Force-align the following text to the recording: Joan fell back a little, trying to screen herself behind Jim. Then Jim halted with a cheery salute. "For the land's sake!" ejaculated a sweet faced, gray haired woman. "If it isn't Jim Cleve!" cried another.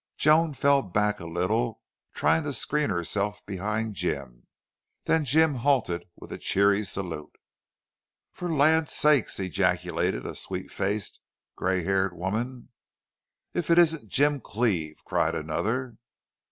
Joan 0.17 0.55
fell 0.55 0.81
back 0.81 1.19
a 1.19 1.27
little, 1.27 1.83
trying 2.15 2.41
to 2.45 2.53
screen 2.53 2.89
herself 2.89 3.45
behind 3.45 3.93
Jim. 3.93 4.47
Then 5.03 5.25
Jim 5.25 5.53
halted 5.61 6.05
with 6.15 6.31
a 6.31 6.39
cheery 6.39 6.83
salute. 6.83 7.35
"For 8.31 8.47
the 8.47 8.55
land's 8.55 8.93
sake!" 8.93 9.27
ejaculated 9.37 10.25
a 10.25 10.33
sweet 10.33 10.71
faced, 10.71 11.19
gray 11.55 11.83
haired 11.83 12.17
woman. 12.17 12.69
"If 13.53 13.69
it 13.69 13.77
isn't 13.77 14.09
Jim 14.09 14.39
Cleve!" 14.41 14.97
cried 15.05 15.35
another. 15.35 15.97